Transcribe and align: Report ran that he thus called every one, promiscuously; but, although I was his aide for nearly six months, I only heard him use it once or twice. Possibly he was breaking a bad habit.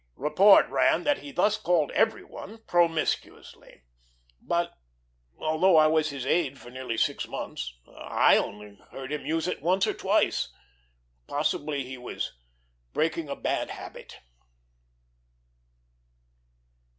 Report 0.15 0.67
ran 0.69 1.03
that 1.03 1.19
he 1.19 1.31
thus 1.31 1.57
called 1.57 1.91
every 1.91 2.23
one, 2.23 2.63
promiscuously; 2.65 3.83
but, 4.41 4.73
although 5.37 5.77
I 5.77 5.85
was 5.85 6.09
his 6.09 6.25
aide 6.25 6.57
for 6.59 6.71
nearly 6.71 6.97
six 6.97 7.27
months, 7.27 7.75
I 7.87 8.35
only 8.35 8.79
heard 8.89 9.11
him 9.11 9.27
use 9.27 9.47
it 9.47 9.61
once 9.61 9.85
or 9.85 9.93
twice. 9.93 10.51
Possibly 11.27 11.83
he 11.83 11.99
was 11.99 12.33
breaking 12.93 13.29
a 13.29 13.35
bad 13.35 13.69
habit. 13.69 14.19